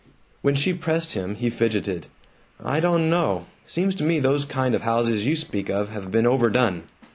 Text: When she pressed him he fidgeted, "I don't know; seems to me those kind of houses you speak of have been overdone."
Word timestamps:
When 0.41 0.55
she 0.55 0.73
pressed 0.73 1.13
him 1.13 1.35
he 1.35 1.51
fidgeted, 1.51 2.07
"I 2.59 2.79
don't 2.79 3.07
know; 3.07 3.45
seems 3.67 3.93
to 3.97 4.03
me 4.03 4.19
those 4.19 4.45
kind 4.45 4.73
of 4.73 4.81
houses 4.81 5.27
you 5.27 5.35
speak 5.35 5.69
of 5.69 5.89
have 5.89 6.11
been 6.11 6.25
overdone." 6.25 6.85